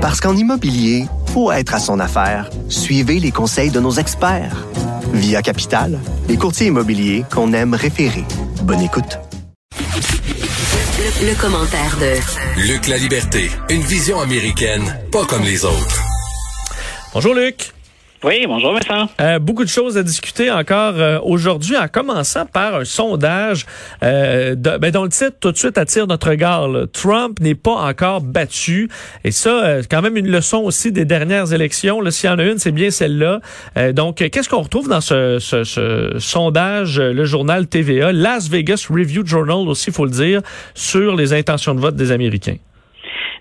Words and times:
Parce 0.00 0.18
qu'en 0.18 0.34
immobilier, 0.34 1.04
faut 1.34 1.52
être 1.52 1.74
à 1.74 1.78
son 1.78 2.00
affaire. 2.00 2.48
Suivez 2.70 3.20
les 3.20 3.32
conseils 3.32 3.70
de 3.70 3.80
nos 3.80 3.92
experts. 3.92 4.66
Via 5.12 5.42
Capital, 5.42 5.98
les 6.26 6.38
courtiers 6.38 6.68
immobiliers 6.68 7.24
qu'on 7.30 7.52
aime 7.52 7.74
référer. 7.74 8.24
Bonne 8.62 8.80
écoute. 8.80 9.18
Le, 9.78 11.28
le 11.28 11.34
commentaire 11.38 11.98
de 12.00 12.62
Luc 12.62 12.86
La 12.86 12.96
Liberté, 12.96 13.50
une 13.68 13.82
vision 13.82 14.20
américaine, 14.20 14.98
pas 15.12 15.26
comme 15.26 15.42
les 15.42 15.66
autres. 15.66 16.00
Bonjour 17.12 17.34
Luc. 17.34 17.74
Oui, 18.22 18.44
bonjour 18.46 18.74
Vincent. 18.74 19.08
Euh, 19.22 19.38
beaucoup 19.38 19.64
de 19.64 19.68
choses 19.70 19.96
à 19.96 20.02
discuter 20.02 20.50
encore 20.50 20.92
euh, 20.98 21.18
aujourd'hui, 21.22 21.74
en 21.78 21.88
commençant 21.88 22.44
par 22.44 22.74
un 22.74 22.84
sondage 22.84 23.64
euh, 24.02 24.54
ben, 24.56 24.90
dont 24.90 25.04
le 25.04 25.08
titre 25.08 25.36
tout 25.40 25.50
de 25.52 25.56
suite 25.56 25.78
attire 25.78 26.06
notre 26.06 26.28
regard. 26.28 26.68
là. 26.68 26.84
Trump 26.86 27.40
n'est 27.40 27.54
pas 27.54 27.76
encore 27.76 28.20
battu. 28.20 28.90
Et 29.24 29.30
ça, 29.30 29.64
euh, 29.64 29.82
quand 29.90 30.02
même 30.02 30.18
une 30.18 30.28
leçon 30.30 30.58
aussi 30.58 30.92
des 30.92 31.06
dernières 31.06 31.54
élections. 31.54 31.98
S'il 32.10 32.28
y 32.28 32.32
en 32.32 32.38
a 32.38 32.44
une, 32.44 32.58
c'est 32.58 32.72
bien 32.72 32.90
celle-là. 32.90 33.40
Donc, 33.92 34.16
qu'est-ce 34.16 34.50
qu'on 34.50 34.60
retrouve 34.60 34.88
dans 34.90 35.00
ce, 35.00 35.38
ce- 35.38 36.16
sondage, 36.18 37.00
le 37.00 37.24
journal 37.24 37.68
TVA, 37.68 38.12
Las 38.12 38.50
Vegas 38.50 38.86
Review 38.90 39.24
Journal 39.24 39.66
aussi, 39.66 39.88
il 39.88 39.94
faut 39.94 40.04
le 40.04 40.10
dire, 40.10 40.42
sur 40.74 41.16
les 41.16 41.32
intentions 41.32 41.74
de 41.74 41.80
vote 41.80 41.96
des 41.96 42.12
Américains? 42.12 42.56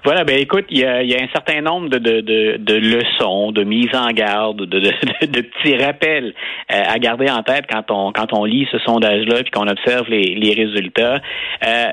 Voilà, 0.03 0.23
ben 0.23 0.38
écoute, 0.39 0.66
il 0.70 0.80
y 0.80 0.85
a, 0.85 1.03
y 1.03 1.13
a 1.13 1.21
un 1.21 1.27
certain 1.34 1.62
nombre 1.62 1.89
de, 1.89 1.98
de, 1.98 2.21
de, 2.21 2.57
de 2.57 2.73
leçons, 2.76 3.52
de 3.52 3.63
mises 3.63 3.94
en 3.94 4.12
garde, 4.12 4.62
de, 4.66 4.80
de, 4.80 4.91
de, 5.21 5.26
de 5.26 5.41
petits 5.41 5.76
rappels 5.76 6.34
euh, 6.71 6.84
à 6.88 6.98
garder 6.99 7.30
en 7.30 7.44
tête 7.44 7.66
quand 7.70 7.91
on 7.91 8.13
quand 8.13 8.31
on 8.34 8.45
lit 8.45 8.66
ce 8.71 8.80
sondage-là 8.80 9.43
puis 9.43 9.52
qu'on 9.52 9.67
observe 9.67 10.09
les, 10.09 10.35
les 10.35 10.54
résultats. 10.54 11.20
Euh, 11.66 11.91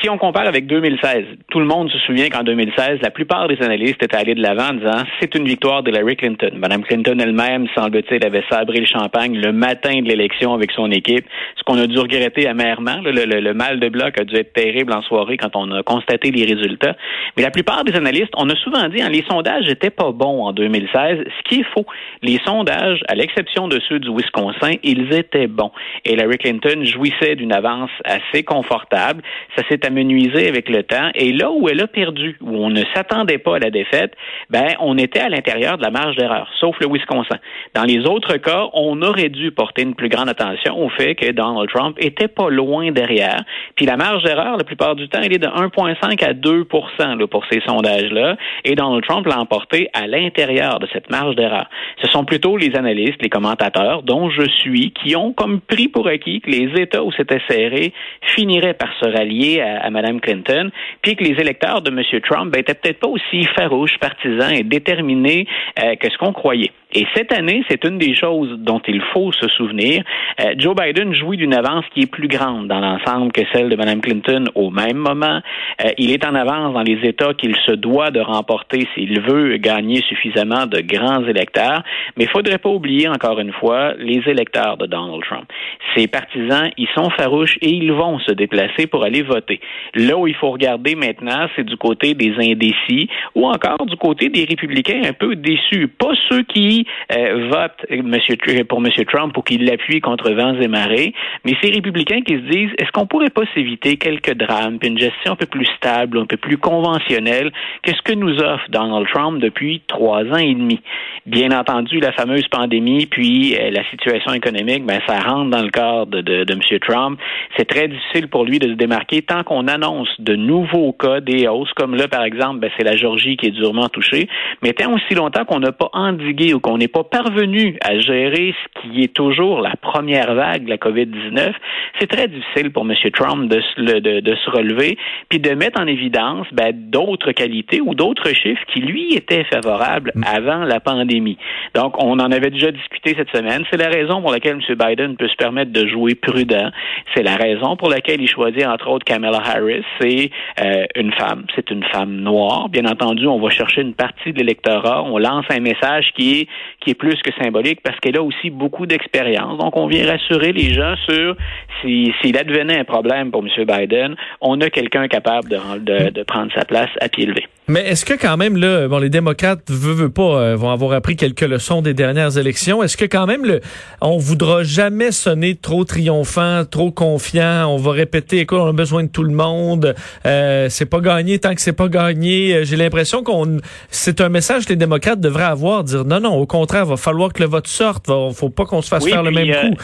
si 0.00 0.08
on 0.08 0.16
compare 0.18 0.46
avec 0.46 0.66
2016, 0.66 1.24
tout 1.50 1.58
le 1.60 1.66
monde 1.66 1.90
se 1.90 1.98
souvient 1.98 2.28
qu'en 2.28 2.42
2016, 2.42 3.00
la 3.02 3.10
plupart 3.10 3.48
des 3.48 3.60
analystes 3.62 4.02
étaient 4.02 4.16
allés 4.16 4.34
de 4.34 4.42
l'avant 4.42 4.70
en 4.70 4.74
disant 4.74 5.04
c'est 5.20 5.34
une 5.34 5.44
victoire 5.44 5.82
d'Hillary 5.82 6.16
Clinton. 6.16 6.50
Madame 6.56 6.82
Clinton 6.82 7.18
elle-même, 7.20 7.66
semble-t-il, 7.76 8.24
avait 8.24 8.44
sabré 8.50 8.78
le 8.80 8.86
champagne 8.86 9.36
le 9.38 9.52
matin 9.52 10.00
de 10.00 10.08
l'élection 10.08 10.54
avec 10.54 10.70
son 10.72 10.90
équipe, 10.90 11.24
ce 11.56 11.62
qu'on 11.64 11.78
a 11.78 11.86
dû 11.86 11.98
regretter 11.98 12.46
amèrement. 12.48 13.00
Le, 13.02 13.10
le- 13.12 13.40
le 13.40 13.54
mal 13.54 13.80
de 13.80 13.88
bloc 13.88 14.18
a 14.20 14.24
dû 14.24 14.36
être 14.36 14.52
terrible 14.52 14.92
en 14.92 15.02
soirée 15.02 15.36
quand 15.36 15.56
on 15.56 15.70
a 15.72 15.82
constaté 15.82 16.30
les 16.30 16.44
résultats. 16.44 16.96
Mais 17.36 17.42
la 17.42 17.50
plupart 17.50 17.84
des 17.84 17.94
analystes, 17.96 18.32
on 18.36 18.48
a 18.50 18.56
souvent 18.56 18.88
dit, 18.88 19.02
hein, 19.02 19.08
les 19.08 19.24
sondages 19.28 19.66
n'étaient 19.66 19.90
pas 19.90 20.10
bons 20.12 20.44
en 20.44 20.52
2016, 20.52 21.18
ce 21.26 21.42
qui 21.48 21.60
est 21.60 21.66
faux. 21.74 21.86
Les 22.22 22.38
sondages, 22.44 23.00
à 23.08 23.14
l'exception 23.14 23.68
de 23.68 23.80
ceux 23.88 23.98
du 23.98 24.10
Wisconsin, 24.10 24.72
ils 24.82 25.12
étaient 25.12 25.46
bons. 25.48 25.72
Hillary 26.06 26.38
Clinton 26.38 26.84
jouissait 26.84 27.34
d'une 27.36 27.52
avance 27.52 27.90
assez 28.04 28.42
confortable. 28.42 29.22
Ça 29.56 29.62
amenuisé 29.84 30.48
avec 30.48 30.68
le 30.68 30.82
temps. 30.82 31.10
Et 31.14 31.32
là 31.32 31.50
où 31.50 31.68
elle 31.68 31.80
a 31.80 31.86
perdu, 31.86 32.36
où 32.40 32.56
on 32.56 32.70
ne 32.70 32.82
s'attendait 32.94 33.38
pas 33.38 33.56
à 33.56 33.58
la 33.58 33.70
défaite, 33.70 34.14
ben, 34.50 34.68
on 34.80 34.98
était 34.98 35.20
à 35.20 35.28
l'intérieur 35.28 35.78
de 35.78 35.82
la 35.82 35.90
marge 35.90 36.16
d'erreur, 36.16 36.48
sauf 36.60 36.76
le 36.80 36.88
Wisconsin. 36.88 37.38
Dans 37.74 37.84
les 37.84 38.06
autres 38.06 38.36
cas, 38.36 38.68
on 38.72 39.00
aurait 39.02 39.28
dû 39.28 39.50
porter 39.50 39.82
une 39.82 39.94
plus 39.94 40.08
grande 40.08 40.28
attention 40.28 40.78
au 40.78 40.88
fait 40.90 41.14
que 41.14 41.30
Donald 41.32 41.68
Trump 41.70 41.96
était 41.98 42.28
pas 42.28 42.50
loin 42.50 42.90
derrière. 42.90 43.42
Puis 43.76 43.86
la 43.86 43.96
marge 43.96 44.22
d'erreur, 44.22 44.56
la 44.56 44.64
plupart 44.64 44.96
du 44.96 45.08
temps, 45.08 45.20
elle 45.22 45.34
est 45.34 45.38
de 45.38 45.46
1,5 45.46 46.24
à 46.24 46.32
2 46.32 46.66
là, 46.98 47.26
pour 47.26 47.44
ces 47.50 47.60
sondages-là. 47.66 48.36
Et 48.64 48.74
Donald 48.74 49.04
Trump 49.04 49.26
l'a 49.26 49.38
emporté 49.38 49.88
à 49.92 50.06
l'intérieur 50.06 50.78
de 50.78 50.86
cette 50.92 51.10
marge 51.10 51.36
d'erreur. 51.36 51.68
Ce 52.02 52.08
sont 52.08 52.24
plutôt 52.24 52.56
les 52.56 52.74
analystes, 52.76 53.22
les 53.22 53.28
commentateurs, 53.28 54.02
dont 54.02 54.30
je 54.30 54.48
suis, 54.48 54.92
qui 54.92 55.16
ont 55.16 55.32
comme 55.32 55.60
pris 55.60 55.88
pour 55.88 56.08
acquis 56.08 56.40
que 56.40 56.50
les 56.50 56.80
États 56.80 57.02
où 57.02 57.12
c'était 57.12 57.40
serré 57.48 57.92
finiraient 58.20 58.74
par 58.74 58.90
se 59.00 59.06
rallier 59.06 59.60
à, 59.62 59.90
Mme 59.90 60.20
Clinton, 60.20 60.70
puis 61.02 61.16
que 61.16 61.24
les 61.24 61.40
électeurs 61.40 61.82
de 61.82 61.90
M. 61.90 62.20
Trump 62.22 62.52
ben, 62.52 62.60
étaient 62.60 62.74
peut-être 62.74 63.00
pas 63.00 63.08
aussi 63.08 63.44
farouches, 63.56 63.98
partisans 63.98 64.52
et 64.52 64.62
déterminés 64.62 65.46
euh, 65.82 65.96
que 65.96 66.10
ce 66.10 66.18
qu'on 66.18 66.32
croyait. 66.32 66.72
Et 66.94 67.06
cette 67.14 67.32
année, 67.32 67.64
c'est 67.68 67.84
une 67.84 67.98
des 67.98 68.14
choses 68.14 68.50
dont 68.58 68.80
il 68.86 69.00
faut 69.12 69.32
se 69.32 69.48
souvenir. 69.48 70.04
Euh, 70.40 70.54
Joe 70.58 70.74
Biden 70.76 71.14
jouit 71.14 71.38
d'une 71.38 71.54
avance 71.54 71.84
qui 71.94 72.02
est 72.02 72.10
plus 72.10 72.28
grande 72.28 72.68
dans 72.68 72.80
l'ensemble 72.80 73.32
que 73.32 73.42
celle 73.52 73.70
de 73.70 73.76
Mme 73.76 74.00
Clinton 74.02 74.44
au 74.54 74.70
même 74.70 74.98
moment. 74.98 75.40
Euh, 75.84 75.90
il 75.96 76.10
est 76.10 76.24
en 76.26 76.34
avance 76.34 76.74
dans 76.74 76.82
les 76.82 76.98
États 77.02 77.32
qu'il 77.32 77.56
se 77.66 77.72
doit 77.72 78.10
de 78.10 78.20
remporter 78.20 78.86
s'il 78.94 79.20
veut 79.20 79.56
gagner 79.56 80.02
suffisamment 80.02 80.66
de 80.66 80.80
grands 80.80 81.24
électeurs. 81.24 81.82
Mais 82.16 82.24
il 82.24 82.30
faudrait 82.30 82.58
pas 82.58 82.68
oublier, 82.68 83.08
encore 83.08 83.40
une 83.40 83.52
fois, 83.52 83.94
les 83.98 84.22
électeurs 84.26 84.76
de 84.76 84.86
Donald 84.86 85.22
Trump. 85.22 85.50
Ses 85.96 86.08
partisans, 86.08 86.70
ils 86.76 86.88
sont 86.94 87.08
farouches 87.10 87.56
et 87.62 87.70
ils 87.70 87.92
vont 87.92 88.18
se 88.18 88.32
déplacer 88.32 88.86
pour 88.86 89.04
aller 89.04 89.22
voter. 89.22 89.60
Là 89.94 90.18
où 90.18 90.26
il 90.26 90.34
faut 90.34 90.50
regarder 90.50 90.94
maintenant, 90.94 91.48
c'est 91.56 91.64
du 91.64 91.76
côté 91.76 92.12
des 92.12 92.34
indécis 92.38 93.08
ou 93.34 93.46
encore 93.46 93.86
du 93.86 93.96
côté 93.96 94.28
des 94.28 94.44
républicains 94.44 95.00
un 95.06 95.12
peu 95.14 95.36
déçus. 95.36 95.88
Pas 95.88 96.12
ceux 96.28 96.42
qui 96.42 96.81
euh, 97.12 97.48
votent 97.48 97.86
euh, 97.90 98.02
Monsieur, 98.02 98.36
Tr- 98.36 98.64
pour 98.64 98.78
M. 98.78 98.88
Trump 99.06 99.36
ou 99.36 99.42
qui 99.42 99.58
l'appuient 99.58 100.00
contre 100.00 100.30
vents 100.32 100.58
et 100.60 100.68
marées, 100.68 101.12
mais 101.44 101.54
ces 101.62 101.70
républicains 101.70 102.22
qui 102.22 102.34
se 102.34 102.50
disent 102.50 102.70
est-ce 102.78 102.90
qu'on 102.92 103.06
pourrait 103.06 103.30
pas 103.30 103.42
s'éviter 103.54 103.96
quelques 103.96 104.34
drames, 104.34 104.78
puis 104.78 104.88
une 104.88 104.98
gestion 104.98 105.32
un 105.32 105.36
peu 105.36 105.46
plus 105.46 105.66
stable, 105.76 106.18
un 106.18 106.26
peu 106.26 106.36
plus 106.36 106.58
conventionnelle 106.58 107.50
que 107.82 107.92
ce 107.94 108.02
que 108.02 108.12
nous 108.12 108.38
offre 108.38 108.64
Donald 108.70 109.06
Trump 109.12 109.40
depuis 109.40 109.82
trois 109.86 110.24
ans 110.24 110.36
et 110.36 110.54
demi? 110.54 110.80
Bien 111.26 111.50
entendu, 111.52 112.00
la 112.00 112.12
fameuse 112.12 112.46
pandémie, 112.48 113.06
puis 113.06 113.56
euh, 113.56 113.70
la 113.70 113.84
situation 113.90 114.32
économique, 114.32 114.84
ben 114.84 115.00
ça 115.06 115.18
rentre 115.20 115.50
dans 115.50 115.62
le 115.62 115.70
de, 116.06 116.44
de 116.44 116.52
M. 116.52 116.78
Trump. 116.80 117.18
C'est 117.56 117.64
très 117.64 117.88
difficile 117.88 118.28
pour 118.28 118.44
lui 118.44 118.58
de 118.58 118.68
se 118.68 118.74
démarquer 118.74 119.22
tant 119.22 119.42
qu'on 119.42 119.68
annonce 119.68 120.08
de 120.18 120.36
nouveaux 120.36 120.92
cas, 120.92 121.20
des 121.20 121.48
hausses, 121.48 121.72
comme 121.74 121.94
là, 121.94 122.08
par 122.08 122.24
exemple, 122.24 122.60
ben, 122.60 122.70
c'est 122.76 122.84
la 122.84 122.96
Georgie 122.96 123.36
qui 123.36 123.46
est 123.46 123.50
durement 123.50 123.88
touchée, 123.88 124.28
mais 124.62 124.72
tant 124.72 124.92
aussi 124.92 125.14
longtemps 125.14 125.44
qu'on 125.44 125.60
n'a 125.60 125.72
pas 125.72 125.88
endigué 125.92 126.54
ou 126.54 126.60
qu'on 126.60 126.71
n'est 126.78 126.88
pas 126.88 127.04
parvenu 127.04 127.76
à 127.84 127.98
gérer 127.98 128.54
ce 128.64 128.80
qui 128.80 129.02
est 129.02 129.12
toujours 129.14 129.60
la 129.60 129.74
première 129.76 130.34
vague 130.34 130.64
de 130.64 130.70
la 130.70 130.76
COVID-19, 130.76 131.52
c'est 132.00 132.06
très 132.08 132.28
difficile 132.28 132.70
pour 132.72 132.84
M. 132.88 132.94
Trump 133.12 133.48
de, 133.50 133.60
se 133.60 133.80
le- 133.80 134.00
de, 134.00 134.20
de 134.20 134.34
se 134.36 134.50
relever, 134.50 134.96
puis 135.28 135.38
de 135.40 135.50
mettre 135.54 135.80
en 135.80 135.86
évidence 135.86 136.46
ben, 136.52 136.72
d'autres 136.74 137.32
qualités 137.32 137.80
ou 137.80 137.94
d'autres 137.94 138.28
chiffres 138.32 138.62
qui, 138.72 138.80
lui, 138.80 139.14
étaient 139.14 139.44
favorables 139.44 140.12
avant 140.26 140.64
la 140.64 140.80
pandémie. 140.80 141.38
Donc, 141.74 142.02
on 142.02 142.18
en 142.18 142.30
avait 142.30 142.50
déjà 142.50 142.70
discuté 142.70 143.14
cette 143.16 143.30
semaine. 143.34 143.64
C'est 143.70 143.78
la 143.78 143.88
raison 143.88 144.20
pour 144.20 144.32
laquelle 144.32 144.58
M. 144.68 144.76
Biden 144.76 145.16
peut 145.16 145.28
se 145.28 145.36
permettre 145.36 145.72
de 145.72 145.86
jouer 145.86 146.14
prudent. 146.14 146.70
C'est 147.14 147.22
la 147.22 147.36
raison 147.36 147.76
pour 147.76 147.88
laquelle 147.88 148.20
il 148.20 148.28
choisit, 148.28 148.66
entre 148.66 148.88
autres, 148.88 149.04
Kamala 149.04 149.38
Harris. 149.44 149.84
C'est 150.00 150.30
euh, 150.60 150.84
une 150.96 151.12
femme. 151.12 151.44
C'est 151.54 151.70
une 151.70 151.84
femme 151.84 152.16
noire. 152.16 152.68
Bien 152.68 152.84
entendu, 152.86 153.26
on 153.26 153.38
va 153.40 153.50
chercher 153.50 153.82
une 153.82 153.94
partie 153.94 154.32
de 154.32 154.38
l'électorat. 154.38 155.02
On 155.02 155.18
lance 155.18 155.44
un 155.50 155.60
message 155.60 156.10
qui 156.16 156.40
est, 156.40 156.48
qui 156.80 156.90
est 156.90 156.94
plus 156.94 157.16
que 157.22 157.30
symbolique 157.42 157.80
parce 157.82 157.98
qu'elle 158.00 158.16
a 158.16 158.22
aussi 158.22 158.50
beaucoup 158.50 158.86
d'expérience. 158.86 159.58
Donc, 159.58 159.76
on 159.76 159.86
vient 159.86 160.06
rassurer 160.06 160.52
les 160.52 160.72
gens 160.72 160.94
sur 161.08 161.36
si- 161.80 162.12
s'il 162.20 162.36
advenait 162.36 162.78
un 162.78 162.84
problème 162.84 163.30
pour 163.30 163.44
M. 163.44 163.64
Biden, 163.64 164.16
on 164.40 164.60
a 164.60 164.70
quelqu'un 164.70 165.08
capable 165.08 165.48
de 165.48 166.22
prendre 166.24 166.52
sa 166.54 166.64
place 166.64 166.90
à 167.00 167.08
pied 167.08 167.26
levé. 167.26 167.46
Mais 167.68 167.86
est-ce 167.86 168.04
que 168.04 168.14
quand 168.14 168.36
même 168.36 168.56
là, 168.56 168.88
bon, 168.88 168.98
les 168.98 169.08
démocrates 169.08 169.70
veut, 169.70 169.92
veut 169.92 170.10
pas 170.10 170.22
euh, 170.22 170.56
vont 170.56 170.70
avoir 170.70 170.92
appris 170.92 171.14
quelques 171.14 171.42
leçons 171.42 171.80
des 171.80 171.94
dernières 171.94 172.36
élections. 172.36 172.82
Est-ce 172.82 172.96
que 172.96 173.04
quand 173.04 173.26
même 173.26 173.44
le, 173.44 173.60
on 174.00 174.18
voudra 174.18 174.64
jamais 174.64 175.12
sonner 175.12 175.54
trop 175.54 175.84
triomphant, 175.84 176.64
trop 176.68 176.90
confiant. 176.90 177.68
On 177.68 177.76
va 177.76 177.92
répéter, 177.92 178.40
écoute, 178.40 178.58
on 178.60 178.66
a 178.66 178.72
besoin 178.72 179.04
de 179.04 179.08
tout 179.08 179.22
le 179.22 179.32
monde. 179.32 179.94
Euh, 180.26 180.66
c'est 180.70 180.86
pas 180.86 181.00
gagné 181.00 181.38
tant 181.38 181.54
que 181.54 181.60
c'est 181.60 181.72
pas 181.72 181.88
gagné. 181.88 182.52
Euh, 182.52 182.64
J'ai 182.64 182.76
l'impression 182.76 183.22
qu'on, 183.22 183.58
c'est 183.90 184.20
un 184.20 184.28
message 184.28 184.64
que 184.64 184.70
les 184.70 184.76
démocrates 184.76 185.20
devraient 185.20 185.44
avoir, 185.44 185.84
dire 185.84 186.04
non, 186.04 186.18
non, 186.18 186.34
au 186.34 186.46
contraire, 186.46 186.84
va 186.84 186.96
falloir 186.96 187.32
que 187.32 187.44
le 187.44 187.48
vote 187.48 187.68
sorte. 187.68 188.08
Va, 188.08 188.30
faut 188.34 188.50
pas 188.50 188.64
qu'on 188.64 188.82
se 188.82 188.88
fasse 188.88 189.04
Oui, 189.04 189.12
faire 189.12 189.22
le 189.22 189.30
même 189.30 189.48
euh, 189.48 189.70
coup. 189.70 189.76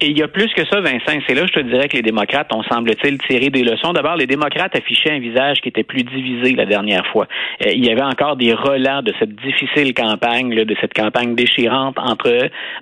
Et 0.00 0.10
il 0.10 0.18
y 0.18 0.22
a 0.22 0.28
plus 0.28 0.46
que 0.54 0.64
ça, 0.66 0.80
Vincent. 0.80 1.18
C'est 1.26 1.34
là, 1.34 1.44
je 1.44 1.52
te 1.52 1.58
dirais 1.58 1.88
que 1.88 1.96
les 1.96 2.02
démocrates 2.02 2.54
ont, 2.54 2.62
semble-t-il, 2.62 3.18
tiré 3.18 3.50
des 3.50 3.64
leçons. 3.64 3.92
D'abord, 3.92 4.14
les 4.14 4.28
démocrates 4.28 4.76
affichaient 4.76 5.10
un 5.10 5.18
visage 5.18 5.60
qui 5.60 5.70
était 5.70 5.82
plus 5.82 6.04
divisé 6.04 6.54
la 6.54 6.66
dernière 6.66 7.04
fois. 7.08 7.26
Euh, 7.66 7.72
il 7.74 7.84
y 7.84 7.90
avait 7.90 8.02
encore 8.02 8.36
des 8.36 8.52
relents 8.52 9.02
de 9.02 9.12
cette 9.18 9.34
difficile 9.34 9.94
campagne, 9.94 10.54
de 10.54 10.76
cette 10.80 10.94
campagne 10.94 11.34
déchirante 11.34 11.98
entre 11.98 12.30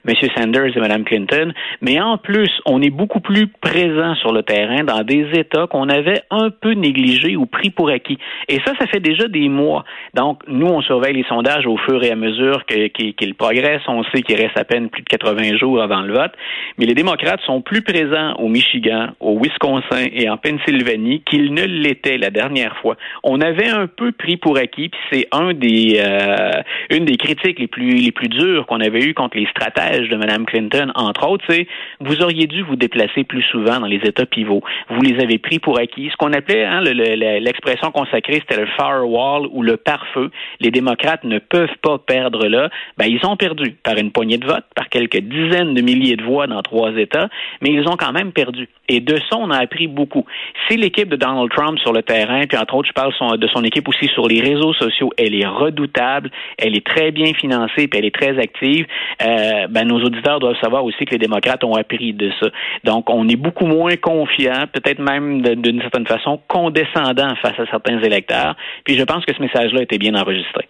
M. 0.06 0.14
Sanders 0.36 0.76
et 0.76 0.78
Mme 0.80 1.04
Clinton. 1.04 1.54
Mais 1.80 1.98
en 2.02 2.18
plus, 2.18 2.50
on 2.66 2.82
est 2.82 2.90
beaucoup 2.90 3.20
plus 3.20 3.46
présent 3.46 4.14
sur 4.16 4.34
le 4.34 4.42
terrain 4.42 4.84
dans 4.84 5.02
des 5.02 5.26
États 5.38 5.66
qu'on 5.68 5.88
avait 5.88 6.20
un 6.30 6.50
peu 6.50 6.72
négligés 6.72 7.34
ou 7.34 7.46
pris 7.46 7.70
pour 7.70 7.88
acquis. 7.88 8.18
Et 8.48 8.60
ça, 8.66 8.74
ça 8.78 8.86
fait 8.88 9.00
déjà 9.00 9.26
des 9.26 9.48
mois. 9.48 9.86
Donc, 10.12 10.42
nous, 10.48 10.66
on 10.66 10.82
surveille 10.82 11.14
les 11.14 11.24
sondages 11.30 11.66
au 11.66 11.78
fur 11.78 12.04
et 12.04 12.10
à 12.10 12.16
mesure 12.16 12.66
qu'ils 12.66 13.34
progressent. 13.36 13.88
On 13.88 14.04
sait 14.04 14.20
qu'il 14.20 14.36
reste 14.36 14.58
à 14.58 14.64
peine 14.64 14.90
plus 14.90 15.02
de 15.02 15.08
80 15.08 15.56
jours 15.56 15.80
avant 15.80 16.02
le 16.02 16.12
vote. 16.12 16.32
Mais 16.76 16.84
les 16.84 17.05
démocrates 17.06 17.40
sont 17.42 17.60
plus 17.60 17.82
présents 17.82 18.34
au 18.40 18.48
Michigan, 18.48 19.10
au 19.20 19.38
Wisconsin 19.38 20.06
et 20.12 20.28
en 20.28 20.36
Pennsylvanie 20.38 21.22
qu'ils 21.22 21.54
ne 21.54 21.62
l'étaient 21.62 22.18
la 22.18 22.30
dernière 22.30 22.76
fois. 22.78 22.96
On 23.22 23.40
avait 23.40 23.68
un 23.68 23.86
peu 23.86 24.10
pris 24.10 24.36
pour 24.36 24.56
acquis, 24.58 24.88
puis 24.88 25.00
c'est 25.12 25.28
un 25.30 25.54
des 25.54 26.02
euh, 26.04 26.62
une 26.90 27.04
des 27.04 27.16
critiques 27.16 27.60
les 27.60 27.68
plus 27.68 27.94
les 27.94 28.10
plus 28.10 28.28
dures 28.28 28.66
qu'on 28.66 28.80
avait 28.80 29.04
eues 29.04 29.14
contre 29.14 29.36
les 29.36 29.46
stratèges 29.46 30.08
de 30.08 30.16
Mme 30.16 30.46
Clinton, 30.46 30.90
entre 30.96 31.28
autres, 31.28 31.44
c'est 31.48 31.68
vous 32.00 32.22
auriez 32.22 32.48
dû 32.48 32.62
vous 32.62 32.74
déplacer 32.74 33.22
plus 33.22 33.42
souvent 33.52 33.78
dans 33.78 33.86
les 33.86 34.00
États 34.02 34.26
pivots. 34.26 34.64
Vous 34.90 35.00
les 35.00 35.22
avez 35.22 35.38
pris 35.38 35.60
pour 35.60 35.78
acquis. 35.78 36.10
Ce 36.10 36.16
qu'on 36.16 36.32
appelait 36.32 36.64
hein, 36.64 36.80
l'expression 36.80 37.92
consacrée, 37.92 38.40
c'était 38.40 38.60
le 38.60 38.66
firewall 38.76 39.46
ou 39.52 39.62
le 39.62 39.76
pare-feu. 39.76 40.32
Les 40.58 40.72
démocrates 40.72 41.22
ne 41.22 41.38
peuvent 41.38 41.78
pas 41.82 41.98
perdre 41.98 42.48
là. 42.48 42.68
Ben, 42.98 43.06
ils 43.06 43.24
ont 43.24 43.36
perdu 43.36 43.76
par 43.84 43.96
une 43.96 44.10
poignée 44.10 44.38
de 44.38 44.46
votes, 44.46 44.66
par 44.74 44.88
quelques 44.88 45.20
dizaines 45.20 45.74
de 45.74 45.82
milliers 45.82 46.16
de 46.16 46.24
voix 46.24 46.48
dans 46.48 46.62
trois 46.62 46.95
États, 46.98 47.28
mais 47.60 47.70
ils 47.70 47.88
ont 47.88 47.96
quand 47.96 48.12
même 48.12 48.32
perdu. 48.32 48.68
Et 48.88 49.00
de 49.00 49.16
ça, 49.16 49.36
on 49.38 49.50
a 49.50 49.58
appris 49.58 49.86
beaucoup. 49.86 50.24
C'est 50.68 50.76
l'équipe 50.76 51.08
de 51.08 51.16
Donald 51.16 51.50
Trump 51.50 51.78
sur 51.80 51.92
le 51.92 52.02
terrain, 52.02 52.42
puis 52.48 52.56
entre 52.56 52.74
autres, 52.74 52.88
je 52.88 52.92
parle 52.92 53.12
de 53.38 53.48
son 53.48 53.64
équipe 53.64 53.88
aussi 53.88 54.06
sur 54.08 54.26
les 54.28 54.40
réseaux 54.40 54.72
sociaux. 54.74 55.10
Elle 55.18 55.34
est 55.34 55.46
redoutable, 55.46 56.30
elle 56.58 56.76
est 56.76 56.86
très 56.86 57.10
bien 57.10 57.32
financée, 57.34 57.88
puis 57.88 57.98
elle 57.98 58.04
est 58.04 58.14
très 58.14 58.38
active. 58.38 58.86
Euh, 59.22 59.66
ben, 59.68 59.86
nos 59.86 60.00
auditeurs 60.02 60.40
doivent 60.40 60.60
savoir 60.60 60.84
aussi 60.84 61.04
que 61.04 61.12
les 61.12 61.18
démocrates 61.18 61.64
ont 61.64 61.74
appris 61.74 62.12
de 62.12 62.30
ça. 62.40 62.48
Donc, 62.84 63.10
on 63.10 63.28
est 63.28 63.36
beaucoup 63.36 63.66
moins 63.66 63.96
confiant, 63.96 64.64
peut-être 64.72 64.98
même 64.98 65.42
d'une 65.42 65.80
certaine 65.80 66.06
façon 66.06 66.40
condescendant 66.48 67.34
face 67.36 67.58
à 67.58 67.66
certains 67.70 68.00
électeurs. 68.02 68.56
Puis 68.84 68.96
je 68.96 69.04
pense 69.04 69.24
que 69.24 69.34
ce 69.34 69.42
message-là 69.42 69.82
était 69.82 69.98
bien 69.98 70.14
enregistré. 70.14 70.68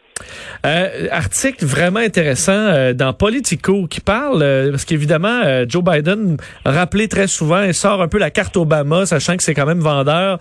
Euh, 0.64 1.06
article 1.10 1.64
vraiment 1.64 2.00
intéressant 2.00 2.52
euh, 2.52 2.92
dans 2.92 3.12
Politico 3.12 3.86
qui 3.86 4.00
parle, 4.00 4.42
euh, 4.42 4.70
parce 4.70 4.84
qu'évidemment, 4.84 5.42
Joe 5.68 5.84
Biden 5.84 6.36
rappelé 6.64 7.08
très 7.08 7.26
souvent 7.26 7.62
et 7.62 7.72
sort 7.72 8.02
un 8.02 8.08
peu 8.08 8.18
la 8.18 8.30
carte 8.30 8.56
Obama, 8.56 9.06
sachant 9.06 9.36
que 9.36 9.42
c'est 9.42 9.54
quand 9.54 9.66
même 9.66 9.80
vendeur 9.80 10.38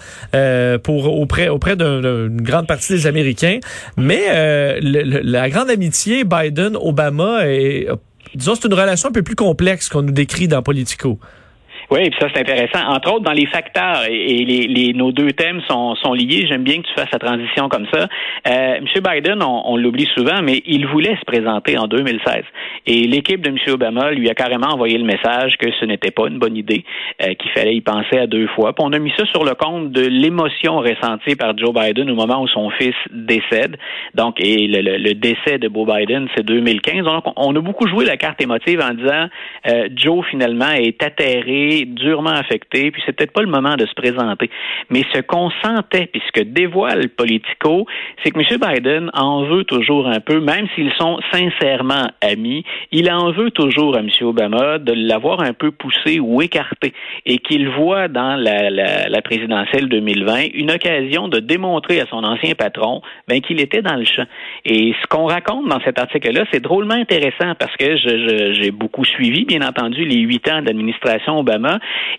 pour 0.84 1.20
auprès, 1.20 1.50
auprès 1.50 1.76
d'une 1.76 2.42
grande 2.42 2.68
partie 2.68 2.94
des 2.94 3.08
Américains. 3.08 3.60
Mais 3.98 4.80
la 4.82 5.50
grande 5.50 5.70
amitié 5.70 6.24
Biden-Obama, 6.24 7.44
disons, 8.34 8.56
c'est 8.56 8.68
une 8.68 8.74
relation 8.74 9.10
un 9.10 9.12
peu 9.12 9.24
plus 9.24 9.36
complexe 9.36 9.90
qu'on 9.90 10.02
nous 10.02 10.12
décrit 10.12 10.48
dans 10.48 10.62
Politico. 10.62 11.20
Oui, 11.92 12.10
puis 12.10 12.20
ça 12.20 12.28
c'est 12.34 12.42
intéressant. 12.42 12.88
Entre 12.88 13.12
autres, 13.14 13.24
dans 13.24 13.32
les 13.32 13.46
facteurs, 13.46 14.04
et 14.10 14.46
les, 14.46 14.68
les 14.68 14.94
nos 14.94 15.12
deux 15.12 15.32
thèmes 15.34 15.62
sont, 15.68 15.96
sont 15.96 16.14
liés. 16.14 16.46
J'aime 16.50 16.64
bien 16.64 16.78
que 16.82 16.88
tu 16.88 16.94
fasses 16.94 17.12
la 17.12 17.20
transition 17.20 17.70
comme 17.70 17.86
ça. 17.94 18.08
Euh, 18.48 18.76
M. 18.76 18.86
Biden, 19.04 19.42
on, 19.44 19.76
l'oublie 19.78 20.08
souvent, 20.16 20.42
mais 20.42 20.62
il 20.66 20.88
voulait 20.88 21.16
se 21.18 21.26
présenter 21.26 21.78
en 21.78 21.88
2016. 21.88 22.44
Et 22.88 23.02
l'équipe 23.08 23.42
de 23.42 23.50
M. 23.50 23.58
Obama 23.68 24.12
lui 24.12 24.30
a 24.30 24.34
carrément 24.34 24.68
envoyé 24.68 24.98
le 24.98 25.04
message 25.04 25.58
que 25.58 25.68
ce 25.80 25.86
n'était 25.86 26.12
pas 26.12 26.28
une 26.28 26.40
bonne 26.40 26.56
idée, 26.56 26.84
euh, 27.22 27.34
qu'il 27.34 27.52
fallait 27.52 27.76
y 27.76 27.82
penser 27.82 28.18
à 28.18 28.28
deux 28.28 28.48
fois. 28.48 28.74
Puis 28.74 28.86
on 28.86 28.94
a 28.94 29.00
mis 29.00 29.12
ça 29.18 29.26
sur 29.28 29.44
le 29.44 29.54
compte 29.54 29.92
de 29.92 30.06
l'émotion 30.06 30.78
ressentie 30.78 31.36
par 31.36 31.58
Joe 31.58 31.74
Biden 31.74 32.10
au 32.10 32.16
moment 32.16 32.42
où 32.42 32.48
son 32.48 32.70
fils 32.72 32.96
décède. 33.12 33.78
Donc, 34.14 34.40
et 34.40 34.68
le, 34.68 35.14
décès 35.14 35.58
de 35.60 35.68
Beau 35.68 35.86
Biden, 35.86 36.28
c'est 36.36 36.44
2015. 36.46 37.04
Donc, 37.04 37.24
on 37.36 37.56
a 37.56 37.60
beaucoup 37.60 37.88
joué 37.88 38.06
la 38.06 38.18
carte 38.18 38.42
émotive 38.42 38.82
en 38.82 38.94
disant 38.94 39.28
euh, 39.68 39.90
Joe 39.96 40.26
finalement 40.30 40.72
est 40.72 41.02
atterré 41.04 41.75
durement 41.84 42.30
affecté, 42.30 42.92
puis 42.92 43.02
c'est 43.06 43.12
peut-être 43.12 43.34
pas 43.34 43.42
le 43.42 43.50
moment 43.50 43.76
de 43.76 43.86
se 43.86 43.94
présenter. 43.94 44.50
Mais 44.90 45.04
ce 45.14 45.20
qu'on 45.20 45.50
sentait, 45.64 46.08
puis 46.08 46.22
ce 46.26 46.32
que 46.32 46.46
dévoile 46.46 47.10
Politico, 47.10 47.86
c'est 48.24 48.32
que 48.32 48.40
M. 48.40 48.60
Biden 48.60 49.12
en 49.14 49.44
veut 49.44 49.66
toujours 49.66 50.08
un 50.08 50.22
peu, 50.22 50.40
même 50.40 50.68
s'ils 50.76 50.94
sont 50.94 51.20
sincèrement 51.34 52.08
amis, 52.22 52.64
il 52.92 53.12
en 53.12 53.32
veut 53.32 53.52
toujours 53.52 53.96
à 53.96 54.00
M. 54.00 54.10
Obama 54.22 54.78
de 54.80 54.94
l'avoir 54.94 55.42
un 55.42 55.54
peu 55.54 55.72
poussé 55.72 56.20
ou 56.20 56.42
écarté, 56.42 56.94
et 57.26 57.40
qu'il 57.40 57.68
voit 57.70 58.08
dans 58.08 58.36
la, 58.36 58.70
la, 58.70 59.22
présidentielle 59.22 59.90
2020 59.90 60.54
une 60.54 60.72
occasion 60.72 61.28
de 61.28 61.40
démontrer 61.40 62.00
à 62.00 62.06
son 62.06 62.24
ancien 62.24 62.54
patron 62.54 63.02
ben, 63.28 63.42
qu'il 63.42 63.60
était 63.60 63.82
dans 63.82 63.96
le 63.96 64.06
champ. 64.06 64.26
Et 64.66 64.94
ce 65.02 65.08
qu'on 65.08 65.26
raconte 65.26 65.68
dans 65.68 65.80
cet 65.82 66.00
article-là, 66.00 66.46
c'est 66.52 66.62
drôlement 66.62 66.94
intéressant 66.94 67.56
parce 67.58 67.76
que 67.76 67.98
j'ai 68.54 68.72
beaucoup 68.72 69.04
suivi, 69.04 69.46
bien 69.46 69.62
entendu, 69.68 70.06
les 70.06 70.20
huit 70.20 70.48
ans 70.50 70.62
d'administration 70.62 71.40
Obama 71.40 71.65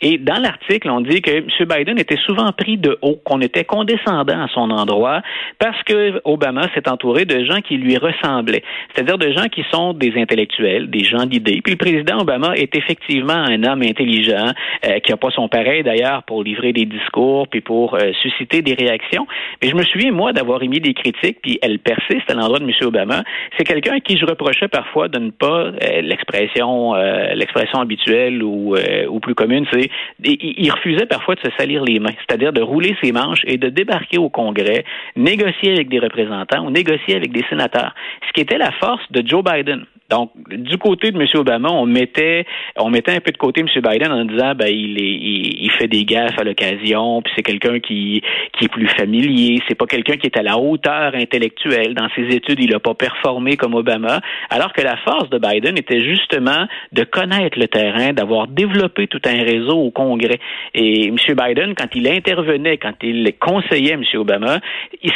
et 0.02 0.18
dans 0.18 0.40
l'article, 0.40 0.90
on 0.90 1.00
dit 1.00 1.22
que 1.22 1.30
M. 1.30 1.46
Biden 1.60 1.98
était 1.98 2.18
souvent 2.26 2.52
pris 2.52 2.76
de 2.76 2.98
haut, 3.02 3.18
qu'on 3.24 3.40
était 3.40 3.64
condescendant 3.64 4.42
à 4.42 4.48
son 4.48 4.70
endroit, 4.70 5.22
parce 5.58 5.82
que 5.84 6.20
Obama 6.24 6.68
s'est 6.74 6.88
entouré 6.88 7.24
de 7.24 7.44
gens 7.44 7.60
qui 7.60 7.76
lui 7.76 7.96
ressemblaient, 7.96 8.62
c'est-à-dire 8.94 9.18
de 9.18 9.32
gens 9.32 9.46
qui 9.46 9.64
sont 9.72 9.92
des 9.92 10.12
intellectuels, 10.16 10.90
des 10.90 11.04
gens 11.04 11.26
d'idées. 11.26 11.60
Puis 11.62 11.72
le 11.72 11.78
président 11.78 12.20
Obama 12.20 12.54
est 12.54 12.74
effectivement 12.74 13.34
un 13.34 13.62
homme 13.64 13.82
intelligent, 13.82 14.52
euh, 14.86 14.98
qui 15.00 15.10
n'a 15.10 15.16
pas 15.16 15.30
son 15.30 15.48
pareil 15.48 15.82
d'ailleurs 15.82 16.22
pour 16.24 16.42
livrer 16.42 16.72
des 16.72 16.84
discours, 16.84 17.48
puis 17.48 17.60
pour 17.60 17.94
euh, 17.94 18.12
susciter 18.22 18.62
des 18.62 18.74
réactions. 18.74 19.26
Mais 19.62 19.68
je 19.68 19.74
me 19.74 19.82
souviens, 19.84 20.12
moi, 20.12 20.32
d'avoir 20.32 20.62
émis 20.62 20.80
des 20.80 20.94
critiques, 20.94 21.38
puis 21.42 21.58
elles 21.62 21.78
persistent 21.78 22.30
à 22.30 22.34
l'endroit 22.34 22.58
de 22.58 22.64
M. 22.64 22.72
Obama. 22.82 23.22
C'est 23.56 23.64
quelqu'un 23.64 23.96
à 23.96 24.00
qui 24.00 24.18
je 24.18 24.26
reprochais 24.26 24.68
parfois 24.68 25.08
de 25.08 25.18
ne 25.18 25.30
pas, 25.30 25.66
euh, 25.66 26.00
l'expression 26.02 26.94
l'expression 27.34 27.80
habituelle 27.80 28.42
ou, 28.42 28.74
ou 29.08 29.20
plus 29.20 29.34
c'est 29.72 29.90
il 30.24 30.70
refusait 30.70 31.06
parfois 31.06 31.34
de 31.34 31.40
se 31.40 31.50
salir 31.58 31.84
les 31.84 31.98
mains, 31.98 32.14
c'est-à-dire 32.26 32.52
de 32.52 32.60
rouler 32.60 32.96
ses 33.02 33.12
manches 33.12 33.42
et 33.44 33.58
de 33.58 33.68
débarquer 33.68 34.18
au 34.18 34.28
Congrès, 34.28 34.84
négocier 35.16 35.72
avec 35.72 35.88
des 35.88 35.98
représentants 35.98 36.66
ou 36.66 36.70
négocier 36.70 37.16
avec 37.16 37.32
des 37.32 37.44
sénateurs, 37.48 37.94
ce 38.26 38.32
qui 38.32 38.40
était 38.40 38.58
la 38.58 38.72
force 38.72 39.02
de 39.10 39.26
Joe 39.26 39.44
Biden. 39.44 39.84
Donc, 40.10 40.30
du 40.48 40.78
côté 40.78 41.10
de 41.10 41.20
M. 41.20 41.26
Obama, 41.34 41.68
on 41.70 41.86
mettait, 41.86 42.44
on 42.76 42.90
mettait 42.90 43.12
un 43.12 43.20
peu 43.20 43.32
de 43.32 43.36
côté 43.36 43.62
M. 43.62 43.68
Biden 43.82 44.12
en 44.12 44.24
disant, 44.24 44.54
ben, 44.54 44.68
il, 44.68 44.98
est, 44.98 45.60
il, 45.60 45.70
fait 45.72 45.88
des 45.88 46.04
gaffes 46.04 46.38
à 46.38 46.44
l'occasion, 46.44 47.22
puis 47.22 47.32
c'est 47.34 47.42
quelqu'un 47.42 47.80
qui, 47.80 48.22
est 48.60 48.68
plus 48.68 48.88
familier, 48.88 49.60
c'est 49.68 49.74
pas 49.74 49.86
quelqu'un 49.86 50.16
qui 50.16 50.26
est 50.26 50.38
à 50.38 50.42
la 50.42 50.58
hauteur 50.58 51.14
intellectuelle. 51.14 51.94
Dans 51.94 52.08
ses 52.14 52.34
études, 52.34 52.60
il 52.60 52.70
n'a 52.70 52.78
pas 52.78 52.94
performé 52.94 53.56
comme 53.56 53.74
Obama, 53.74 54.20
alors 54.50 54.72
que 54.72 54.82
la 54.82 54.96
force 54.98 55.28
de 55.30 55.38
Biden 55.38 55.76
était 55.76 56.04
justement 56.04 56.66
de 56.92 57.04
connaître 57.04 57.58
le 57.58 57.66
terrain, 57.66 58.12
d'avoir 58.12 58.46
développé 58.46 59.08
tout 59.08 59.22
un 59.26 59.42
réseau 59.42 59.76
au 59.76 59.90
Congrès. 59.90 60.38
Et 60.74 61.08
M. 61.08 61.16
Biden, 61.16 61.74
quand 61.74 61.94
il 61.94 62.08
intervenait, 62.08 62.78
quand 62.78 62.94
il 63.02 63.32
conseillait 63.40 63.94
M. 63.94 64.04
Obama, 64.14 64.60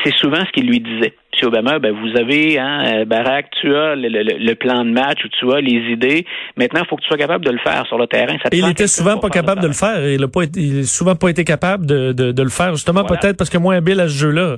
c'est 0.05 0.15
souvent 0.15 0.45
ce 0.45 0.51
qu'il 0.53 0.67
lui 0.67 0.81
disait. 0.81 1.15
M. 1.33 1.49
Obama, 1.49 1.79
ben, 1.79 1.93
vous 1.93 2.19
avez, 2.19 2.59
hein, 2.59 2.85
euh, 2.87 3.05
Barack, 3.05 3.47
tu 3.61 3.75
as 3.75 3.95
le, 3.97 4.55
plan 4.55 4.85
de 4.85 4.91
match 4.91 5.25
ou 5.25 5.29
tu 5.29 5.53
as 5.53 5.61
les 5.61 5.93
idées. 5.93 6.27
Maintenant, 6.57 6.81
il 6.85 6.89
faut 6.89 6.97
que 6.97 7.03
tu 7.03 7.09
sois 7.09 7.17
capable 7.17 7.45
de 7.45 7.51
le 7.51 7.59
faire 7.59 7.87
sur 7.87 7.99
le 7.99 8.07
terrain. 8.07 8.37
il 8.53 8.69
était 8.69 8.87
souvent 8.87 9.19
pas 9.19 9.31
capable 9.31 9.63
de 9.63 9.69
le 9.69 9.73
faire. 9.73 10.07
Il 10.07 10.21
n'a 10.21 10.83
souvent 10.85 11.17
pas 11.17 11.29
été 11.29 11.45
capable 11.45 11.87
de, 11.87 12.13
de, 12.13 12.43
le 12.43 12.49
faire, 12.49 12.75
justement, 12.75 13.05
peut-être 13.05 13.37
parce 13.37 13.51
que 13.51 13.59
moins 13.59 13.77
habile 13.77 14.01
à 14.01 14.09
ce 14.09 14.15
jeu-là. 14.15 14.57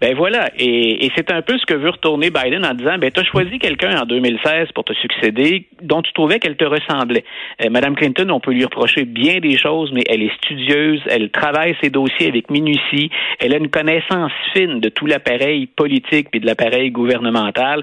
Ben 0.00 0.14
voilà, 0.14 0.50
et, 0.58 1.10
c'est 1.16 1.30
un 1.32 1.42
peu 1.42 1.56
ce 1.58 1.64
que 1.64 1.74
veut 1.74 1.90
retourner 1.90 2.30
Biden 2.30 2.64
en 2.66 2.74
disant, 2.74 2.98
ben 2.98 3.10
tu 3.10 3.20
as 3.20 3.24
choisi 3.24 3.58
quelqu'un 3.58 4.02
en 4.02 4.04
2016 4.04 4.72
pour 4.74 4.84
te 4.84 4.92
succéder 4.94 5.66
dont 5.82 6.02
tu 6.02 6.12
trouvais 6.12 6.38
qu'elle 6.38 6.56
te 6.56 6.64
ressemblait. 6.64 7.24
Euh, 7.64 7.70
Madame 7.70 7.96
Clinton, 7.96 8.28
on 8.30 8.40
peut 8.40 8.52
lui 8.52 8.64
reprocher 8.64 9.04
bien 9.04 9.38
des 9.38 9.56
choses, 9.56 9.90
mais 9.92 10.02
elle 10.08 10.22
est 10.22 10.34
studieuse, 10.36 11.00
elle 11.08 11.30
travaille 11.30 11.74
ses 11.80 11.90
dossiers 11.90 12.28
avec 12.28 12.50
minutie, 12.50 13.10
elle 13.38 13.54
a 13.54 13.56
une 13.56 13.70
connaissance 13.70 14.32
fine 14.52 14.80
de 14.80 14.88
tout 14.88 15.06
l'appareil 15.06 15.66
politique 15.66 16.30
puis 16.30 16.40
de 16.40 16.46
l'appareil 16.46 16.90
gouvernemental. 16.90 17.82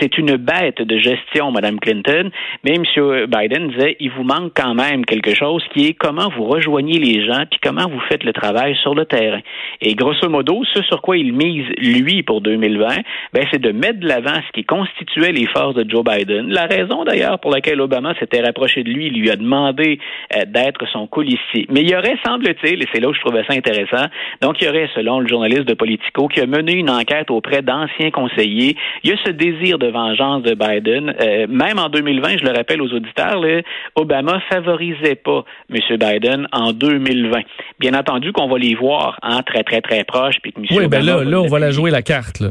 C'est 0.00 0.18
une 0.18 0.36
bête 0.36 0.80
de 0.80 0.98
gestion, 0.98 1.50
Madame 1.50 1.80
Clinton. 1.80 2.30
Mais 2.64 2.74
M. 2.74 3.26
Biden 3.26 3.68
disait, 3.68 3.96
il 4.00 4.10
vous 4.10 4.24
manque 4.24 4.52
quand 4.54 4.74
même 4.74 5.04
quelque 5.04 5.34
chose 5.34 5.64
qui 5.72 5.86
est 5.86 5.94
comment 5.94 6.28
vous 6.36 6.44
rejoignez 6.44 6.98
les 6.98 7.26
gens 7.26 7.44
puis 7.50 7.58
comment 7.62 7.88
vous 7.88 8.00
faites 8.08 8.24
le 8.24 8.32
travail 8.32 8.76
sur 8.82 8.94
le 8.94 9.04
terrain. 9.04 9.40
Et 9.80 9.94
grosso 9.94 10.28
modo, 10.28 10.62
ce 10.72 10.82
sur 10.82 11.02
quoi 11.02 11.16
il 11.16 11.31
mise, 11.32 11.66
lui, 11.78 12.22
pour 12.22 12.40
2020, 12.40 12.88
ben, 13.32 13.46
c'est 13.50 13.60
de 13.60 13.72
mettre 13.72 14.00
de 14.00 14.08
l'avant 14.08 14.40
ce 14.46 14.52
qui 14.52 14.64
constituait 14.64 15.32
les 15.32 15.46
forces 15.46 15.74
de 15.74 15.88
Joe 15.88 16.04
Biden. 16.04 16.48
La 16.48 16.66
raison, 16.66 17.04
d'ailleurs, 17.04 17.38
pour 17.38 17.50
laquelle 17.50 17.80
Obama 17.80 18.14
s'était 18.18 18.40
rapproché 18.40 18.82
de 18.82 18.90
lui, 18.90 19.10
lui 19.10 19.30
a 19.30 19.36
demandé 19.36 19.98
euh, 20.36 20.44
d'être 20.46 20.86
son 20.92 21.06
colistier. 21.06 21.66
Mais 21.70 21.80
il 21.80 21.90
y 21.90 21.96
aurait, 21.96 22.16
semble-t-il, 22.24 22.82
et 22.82 22.86
c'est 22.92 23.00
là 23.00 23.08
où 23.08 23.14
je 23.14 23.20
trouvais 23.20 23.44
ça 23.44 23.54
intéressant, 23.54 24.06
donc 24.40 24.60
il 24.60 24.66
y 24.66 24.68
aurait, 24.68 24.88
selon 24.94 25.20
le 25.20 25.28
journaliste 25.28 25.64
de 25.64 25.74
Politico, 25.74 26.28
qui 26.28 26.40
a 26.40 26.46
mené 26.46 26.74
une 26.74 26.90
enquête 26.90 27.30
auprès 27.30 27.62
d'anciens 27.62 28.10
conseillers, 28.10 28.76
il 29.04 29.10
y 29.10 29.12
a 29.12 29.16
ce 29.24 29.30
désir 29.30 29.78
de 29.78 29.88
vengeance 29.88 30.42
de 30.42 30.54
Biden. 30.54 31.14
Euh, 31.20 31.46
même 31.48 31.78
en 31.78 31.88
2020, 31.88 32.38
je 32.38 32.44
le 32.44 32.52
rappelle 32.52 32.82
aux 32.82 32.92
auditeurs, 32.92 33.40
là, 33.40 33.62
Obama 33.94 34.40
favorisait 34.50 35.16
pas 35.16 35.44
M. 35.72 35.80
Biden 35.96 36.48
en 36.52 36.72
2020. 36.72 37.40
Bien 37.78 37.94
entendu 37.94 38.32
qu'on 38.32 38.48
va 38.48 38.58
les 38.58 38.74
voir 38.74 39.18
en 39.22 39.42
très, 39.42 39.62
très, 39.62 39.80
très 39.80 40.04
proches, 40.04 40.36
puis 40.42 40.52
que 40.52 40.60
M. 40.60 40.66
Oui, 40.70 40.88
ben 40.88 41.04
là, 41.04 41.21
là, 41.24 41.40
on 41.40 41.46
va 41.46 41.58
la 41.58 41.70
jouer 41.70 41.90
la 41.90 42.02
carte. 42.02 42.40
Là. 42.40 42.50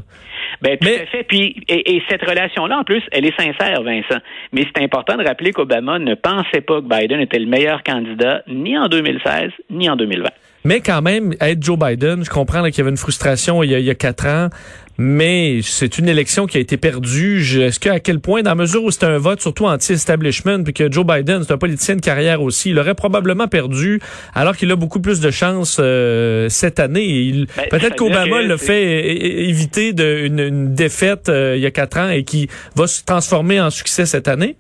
Ben, 0.62 0.78
tout 0.78 0.88
à 0.88 1.06
fait. 1.08 1.24
Puis, 1.24 1.64
et, 1.68 2.02
cette 2.10 2.24
relation-là, 2.24 2.80
en 2.80 2.84
plus, 2.84 3.02
elle 3.12 3.26
est 3.26 3.36
sincère, 3.36 3.82
Vincent. 3.82 4.20
Mais 4.52 4.66
c'est 4.66 4.84
important 4.84 5.18
de 5.18 5.24
rappeler 5.24 5.52
qu'Obama 5.52 5.98
ne 5.98 6.14
pensait 6.14 6.62
pas 6.62 6.82
que 6.82 6.88
Biden 6.88 7.20
était 7.20 7.40
le 7.40 7.48
meilleur 7.48 7.84
candidat 7.84 8.44
ni 8.48 8.78
en 8.78 8.88
2016 8.88 9.52
ni 9.70 9.90
en 9.90 9.96
2020. 9.96 10.30
Mais 10.64 10.82
quand 10.82 11.02
même, 11.02 11.34
être 11.40 11.64
Joe 11.64 11.78
Biden, 11.78 12.24
je 12.24 12.30
comprends 12.30 12.64
qu'il 12.66 12.78
y 12.78 12.82
avait 12.82 12.92
une 12.92 12.98
frustration 12.98 13.64
il 13.64 13.72
y 13.72 13.90
a, 13.90 13.96
quatre 13.96 14.28
ans, 14.28 14.50
mais 14.98 15.62
c'est 15.64 15.98
une 15.98 16.08
élection 16.08 16.46
qui 16.46 16.58
a 16.58 16.60
été 16.60 16.78
perdue. 16.78 17.42
Est-ce 17.62 17.80
qu'à 17.80 18.00
quel 18.00 18.20
point, 18.20 18.44
dans 18.44 18.52
la 18.52 18.56
mesure 18.56 18.84
où 18.84 18.92
c'est 18.92 19.04
un 19.04 19.18
vote 19.18 19.42
surtout 19.42 19.66
anti-establishment, 19.66 20.64
puis 20.64 20.74
que 20.74 20.92
Joe 20.92 21.06
Biden, 21.06 21.44
c'est 21.44 21.54
un 21.54 21.58
politicien 21.58 21.96
de 21.96 22.02
carrière 22.02 22.42
aussi, 22.42 22.70
il 22.70 22.80
aurait 22.80 22.94
probablement 22.94 23.48
perdu, 23.48 24.00
alors 24.36 24.56
qu'il 24.56 24.72
a 24.72 24.76
beaucoup 24.76 25.00
plus 25.00 25.20
de 25.20 25.32
chance 25.32 25.78
euh, 25.80 26.48
cette 26.50 26.80
année. 26.80 27.48
Ben, 27.58 27.66
peut-être 27.72 27.96
qu'Obama 27.96 28.42
le 28.42 28.58
fait 28.58 29.18
éviter 29.50 29.94
de, 29.94 30.26
une, 30.26 30.76
défaite 30.76 31.30
euh, 31.30 31.56
il 31.58 31.62
y 31.62 31.66
a 31.66 31.72
quatre 31.72 31.98
ans 31.98 32.10
et 32.10 32.24
qui 32.24 32.50
va 32.76 32.86
se 32.86 33.04
transformer 33.04 33.60
en 33.60 33.72
succès 33.72 34.06
cette 34.06 34.28
année. 34.28 34.58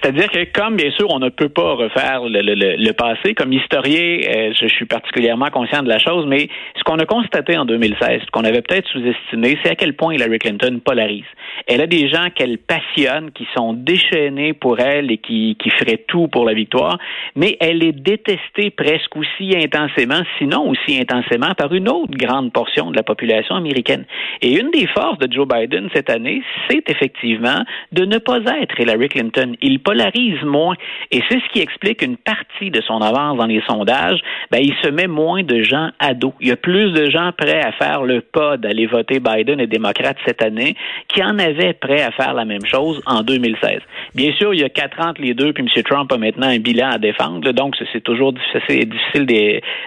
C'est-à-dire 0.00 0.28
que, 0.30 0.44
comme 0.52 0.76
bien 0.76 0.90
sûr, 0.92 1.06
on 1.10 1.18
ne 1.18 1.28
peut 1.28 1.48
pas 1.48 1.74
refaire 1.74 2.22
le, 2.24 2.92
passé, 2.92 3.34
comme 3.34 3.52
historien, 3.52 4.18
euh, 4.26 4.52
je, 4.58 4.66
suis 4.66 4.86
particulièrement 4.86 5.50
conscient 5.50 5.82
de 5.82 5.88
la 5.88 5.98
chose, 5.98 6.26
mais 6.26 6.48
ce 6.76 6.82
qu'on 6.84 6.98
a 6.98 7.06
constaté 7.06 7.56
en 7.56 7.64
2016, 7.64 8.22
ce 8.24 8.30
qu'on 8.30 8.44
avait 8.44 8.62
peut-être 8.62 8.88
sous-estimé, 8.88 9.58
c'est 9.62 9.70
à 9.70 9.74
quel 9.74 9.94
point 9.94 10.14
Hillary 10.14 10.38
Clinton 10.38 10.80
polarise. 10.84 11.24
Elle 11.66 11.80
a 11.80 11.86
des 11.86 12.08
gens 12.08 12.28
qu'elle 12.34 12.58
passionne, 12.58 13.30
qui 13.32 13.46
sont 13.56 13.72
déchaînés 13.72 14.52
pour 14.52 14.80
elle 14.80 15.10
et 15.10 15.18
qui, 15.18 15.56
qui 15.58 15.70
feraient 15.70 16.04
tout 16.08 16.28
pour 16.28 16.44
la 16.44 16.54
victoire, 16.54 16.98
mais 17.36 17.56
elle 17.60 17.84
est 17.84 17.92
détestée 17.92 18.70
presque 18.70 19.16
aussi 19.16 19.54
intensément, 19.56 20.22
sinon 20.38 20.68
aussi 20.68 21.00
intensément, 21.00 21.54
par 21.56 21.72
une 21.72 21.88
autre 21.88 22.12
grande 22.16 22.52
portion 22.52 22.90
de 22.90 22.96
la 22.96 23.02
population 23.02 23.54
américaine. 23.54 24.04
Et 24.40 24.58
une 24.58 24.70
des 24.70 24.86
forces 24.88 25.18
de 25.18 25.32
Joe 25.32 25.46
Biden 25.46 25.88
cette 25.94 26.10
année, 26.10 26.42
c'est 26.68 26.88
effectivement 26.90 27.64
de 27.92 28.04
ne 28.04 28.18
pas 28.18 28.38
être 28.60 28.78
Hillary 28.78 29.08
Clinton. 29.08 29.54
Il 29.60 29.80
polarise 29.80 30.42
moins. 30.42 30.74
Et 31.10 31.22
c'est 31.28 31.40
ce 31.40 31.48
qui 31.52 31.60
explique 31.60 32.02
une 32.02 32.16
partie 32.16 32.70
de 32.70 32.80
son 32.82 33.00
avance 33.00 33.38
dans 33.38 33.46
les 33.46 33.62
sondages. 33.68 34.20
Ben, 34.50 34.58
il 34.60 34.74
se 34.82 34.88
met 34.88 35.06
moins 35.06 35.42
de 35.42 35.62
gens 35.62 35.90
à 35.98 36.14
dos. 36.14 36.34
Il 36.40 36.48
y 36.48 36.52
a 36.52 36.56
plus 36.56 36.92
de 36.92 37.10
gens 37.10 37.30
prêts 37.36 37.60
à 37.60 37.72
faire 37.72 38.02
le 38.02 38.20
pas 38.20 38.56
d'aller 38.56 38.86
voter 38.86 39.20
Biden 39.20 39.60
et 39.60 39.66
démocrate 39.66 40.16
cette 40.26 40.42
année 40.42 40.74
qui 41.08 41.22
en 41.22 41.38
avaient 41.42 41.74
prêts 41.74 42.02
à 42.02 42.10
faire 42.10 42.34
la 42.34 42.44
même 42.44 42.64
chose 42.64 43.02
en 43.06 43.22
2016. 43.22 43.80
Bien 44.14 44.32
sûr, 44.34 44.54
il 44.54 44.60
y 44.60 44.64
a 44.64 44.68
quatre 44.68 45.00
ans 45.00 45.12
les 45.18 45.34
deux, 45.34 45.52
puis 45.52 45.64
M. 45.64 45.82
Trump 45.82 46.12
a 46.12 46.18
maintenant 46.18 46.48
un 46.48 46.58
bilan 46.58 46.90
à 46.90 46.98
défendre, 46.98 47.52
donc 47.52 47.76
c'est 47.92 48.02
toujours 48.02 48.32
difficile, 48.32 48.88
difficile 48.88 49.26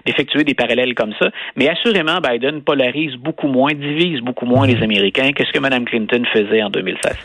d'effectuer 0.05 0.43
des 0.43 0.53
parallèles 0.53 0.95
comme 0.95 1.13
ça. 1.19 1.29
Mais 1.55 1.67
assurément, 1.69 2.19
Biden 2.19 2.61
polarise 2.61 3.15
beaucoup 3.15 3.47
moins, 3.47 3.73
divise 3.73 4.21
beaucoup 4.21 4.45
moins 4.45 4.67
les 4.67 4.81
Américains 4.81 5.31
que 5.33 5.45
ce 5.45 5.51
que 5.51 5.59
Mme 5.59 5.85
Clinton 5.85 6.23
faisait 6.33 6.63
en 6.63 6.69
2016. 6.69 7.15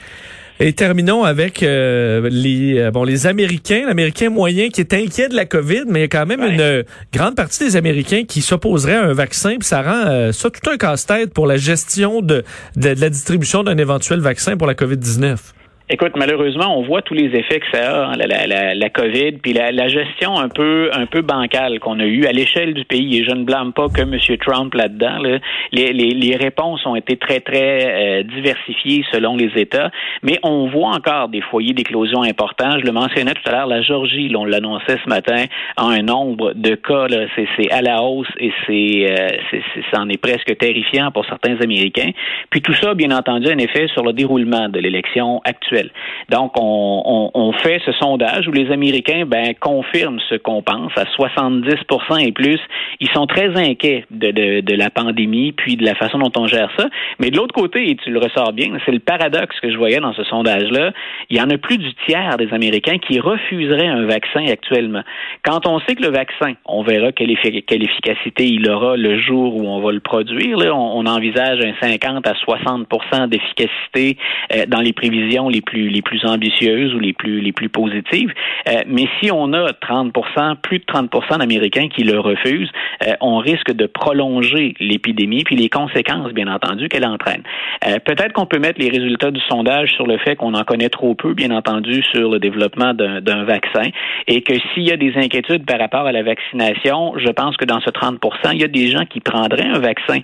Et 0.62 0.74
terminons 0.74 1.24
avec 1.24 1.62
euh, 1.62 2.28
les 2.30 2.78
euh, 2.78 2.90
bon 2.90 3.02
les 3.02 3.26
Américains, 3.26 3.84
l'Américain 3.86 4.28
moyen 4.28 4.68
qui 4.68 4.82
est 4.82 4.92
inquiet 4.92 5.30
de 5.30 5.34
la 5.34 5.46
COVID, 5.46 5.84
mais 5.88 6.00
il 6.00 6.02
y 6.02 6.04
a 6.04 6.08
quand 6.08 6.26
même 6.26 6.42
une 6.42 6.84
grande 7.14 7.34
partie 7.34 7.64
des 7.64 7.76
Américains 7.76 8.24
qui 8.28 8.42
s'opposeraient 8.42 8.96
à 8.96 9.04
un 9.04 9.14
vaccin, 9.14 9.56
puis 9.58 9.66
ça 9.66 9.80
rend 9.80 10.10
euh, 10.10 10.32
ça 10.32 10.50
tout 10.50 10.68
un 10.68 10.76
casse-tête 10.76 11.32
pour 11.32 11.46
la 11.46 11.56
gestion 11.56 12.20
de, 12.20 12.44
de 12.76 12.88
la 12.90 13.08
distribution 13.08 13.62
d'un 13.62 13.78
éventuel 13.78 14.20
vaccin 14.20 14.58
pour 14.58 14.66
la 14.66 14.74
COVID-19. 14.74 15.38
Écoute, 15.92 16.12
malheureusement, 16.14 16.78
on 16.78 16.82
voit 16.82 17.02
tous 17.02 17.14
les 17.14 17.36
effets 17.36 17.58
que 17.58 17.66
ça 17.72 17.90
a, 17.90 18.06
hein, 18.06 18.12
la, 18.16 18.46
la, 18.46 18.74
la, 18.76 18.90
COVID, 18.90 19.32
puis 19.42 19.52
la, 19.52 19.72
la, 19.72 19.88
gestion 19.88 20.38
un 20.38 20.48
peu 20.48 20.88
un 20.92 21.06
peu 21.06 21.20
bancale 21.20 21.80
qu'on 21.80 21.98
a 21.98 22.04
eue 22.04 22.26
à 22.26 22.30
l'échelle 22.30 22.74
du 22.74 22.84
pays. 22.84 23.18
Et 23.18 23.24
je 23.24 23.34
ne 23.34 23.42
blâme 23.42 23.72
pas 23.72 23.88
que 23.88 24.02
M. 24.02 24.16
Trump 24.38 24.72
là-dedans. 24.72 25.18
Les, 25.72 25.92
les, 25.92 26.10
les, 26.12 26.36
réponses 26.36 26.86
ont 26.86 26.94
été 26.94 27.16
très, 27.16 27.40
très 27.40 28.20
euh, 28.20 28.22
diversifiées 28.22 29.04
selon 29.10 29.36
les 29.36 29.50
États, 29.56 29.90
mais 30.22 30.38
on 30.44 30.68
voit 30.68 30.90
encore 30.90 31.28
des 31.28 31.40
foyers 31.40 31.72
d'éclosion 31.72 32.22
importants. 32.22 32.78
Je 32.78 32.86
le 32.86 32.92
mentionnais 32.92 33.34
tout 33.34 33.48
à 33.48 33.50
l'heure, 33.50 33.66
la 33.66 33.82
Georgie, 33.82 34.32
on 34.36 34.44
l'annonçait 34.44 34.96
ce 35.04 35.08
matin, 35.08 35.46
a 35.76 35.86
un 35.86 36.02
nombre 36.02 36.52
de 36.52 36.76
cas, 36.76 37.08
c'est 37.56 37.68
à 37.72 37.82
la 37.82 38.00
hausse 38.00 38.30
et 38.38 38.52
c'est 38.64 39.10
euh, 39.10 39.58
c'en 39.92 40.08
est, 40.08 40.14
est 40.14 40.18
presque 40.18 40.56
terrifiant 40.56 41.10
pour 41.10 41.26
certains 41.26 41.60
Américains. 41.60 42.12
Puis 42.50 42.62
tout 42.62 42.74
ça, 42.74 42.94
bien 42.94 43.10
entendu, 43.10 43.48
a 43.48 43.54
un 43.54 43.58
effet 43.58 43.88
sur 43.88 44.04
le 44.04 44.12
déroulement 44.12 44.68
de 44.68 44.78
l'élection 44.78 45.40
actuelle. 45.44 45.79
Donc, 46.28 46.52
on, 46.56 47.52
fait 47.62 47.82
ce 47.84 47.92
sondage 47.92 48.46
où 48.48 48.52
les 48.52 48.70
Américains 48.70 49.24
ben, 49.26 49.54
confirment 49.58 50.20
ce 50.28 50.36
qu'on 50.36 50.62
pense. 50.62 50.92
À 50.96 51.04
70% 51.04 52.26
et 52.26 52.32
plus, 52.32 52.60
ils 53.00 53.10
sont 53.10 53.26
très 53.26 53.56
inquiets 53.56 54.04
de, 54.10 54.76
la 54.76 54.90
pandémie 54.90 55.52
puis 55.52 55.76
de 55.76 55.84
la 55.84 55.94
façon 55.94 56.18
dont 56.18 56.32
on 56.36 56.46
gère 56.46 56.70
ça. 56.78 56.86
Mais 57.18 57.30
de 57.30 57.36
l'autre 57.36 57.54
côté, 57.54 57.90
et 57.90 57.96
tu 57.96 58.10
le 58.10 58.18
ressors 58.18 58.52
bien, 58.52 58.68
c'est 58.84 58.92
le 58.92 59.00
paradoxe 59.00 59.58
que 59.60 59.70
je 59.70 59.76
voyais 59.76 60.00
dans 60.00 60.14
ce 60.14 60.24
sondage-là, 60.24 60.92
il 61.28 61.36
y 61.36 61.40
en 61.40 61.50
a 61.50 61.58
plus 61.58 61.78
du 61.78 61.92
tiers 62.06 62.36
des 62.36 62.52
Américains 62.52 62.98
qui 62.98 63.18
refuseraient 63.20 63.88
un 63.88 64.06
vaccin 64.06 64.44
actuellement. 64.46 65.02
Quand 65.42 65.66
on 65.66 65.80
sait 65.80 65.94
que 65.94 66.02
le 66.02 66.10
vaccin, 66.10 66.54
on 66.64 66.82
verra 66.82 67.12
quelle, 67.12 67.30
efficacité 67.30 68.46
il 68.46 68.68
aura 68.70 68.96
le 68.96 69.18
jour 69.18 69.56
où 69.56 69.66
on 69.66 69.80
va 69.80 69.92
le 69.92 70.00
produire, 70.00 70.58
là, 70.58 70.74
on, 70.74 71.06
envisage 71.06 71.58
un 71.64 71.72
50 71.80 72.26
à 72.26 72.32
60% 72.34 73.28
d'efficacité 73.28 74.16
euh, 74.54 74.66
dans 74.66 74.80
les 74.80 74.92
prévisions 74.92 75.48
les 75.48 75.60
plus 75.60 75.69
les 75.72 76.02
plus 76.02 76.24
ambitieuses 76.24 76.94
ou 76.94 76.98
les 76.98 77.12
plus 77.12 77.40
les 77.40 77.52
plus 77.52 77.68
positives. 77.68 78.32
Euh, 78.68 78.80
mais 78.86 79.06
si 79.20 79.30
on 79.30 79.52
a 79.52 79.72
30% 79.72 80.56
plus 80.56 80.78
de 80.78 80.84
30% 80.84 81.38
d'Américains 81.38 81.88
qui 81.88 82.02
le 82.02 82.18
refusent, 82.18 82.70
euh, 83.06 83.12
on 83.20 83.38
risque 83.38 83.72
de 83.72 83.86
prolonger 83.86 84.74
l'épidémie 84.80 85.44
puis 85.44 85.56
les 85.56 85.68
conséquences, 85.68 86.32
bien 86.32 86.48
entendu, 86.48 86.88
qu'elle 86.88 87.06
entraîne. 87.06 87.42
Euh, 87.86 87.98
peut-être 88.04 88.32
qu'on 88.32 88.46
peut 88.46 88.58
mettre 88.58 88.80
les 88.80 88.90
résultats 88.90 89.30
du 89.30 89.40
sondage 89.48 89.92
sur 89.92 90.06
le 90.06 90.18
fait 90.18 90.36
qu'on 90.36 90.54
en 90.54 90.64
connaît 90.64 90.88
trop 90.88 91.14
peu, 91.14 91.34
bien 91.34 91.50
entendu, 91.50 92.02
sur 92.12 92.30
le 92.30 92.38
développement 92.38 92.94
d'un 92.94 93.44
vaccin 93.44 93.90
et 94.26 94.42
que 94.42 94.54
s'il 94.72 94.84
y 94.84 94.92
a 94.92 94.96
des 94.96 95.16
inquiétudes 95.16 95.64
par 95.64 95.78
rapport 95.78 96.06
à 96.06 96.12
la 96.12 96.22
vaccination, 96.22 97.14
je 97.16 97.30
pense 97.30 97.56
que 97.56 97.64
dans 97.64 97.80
ce 97.80 97.90
30% 97.90 98.18
il 98.52 98.60
y 98.60 98.64
a 98.64 98.68
des 98.68 98.88
gens 98.88 99.04
qui 99.04 99.20
prendraient 99.20 99.66
un 99.66 99.78
vaccin 99.78 100.18